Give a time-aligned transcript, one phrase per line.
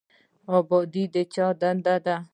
[0.57, 2.15] ابادي د چا دنده ده؟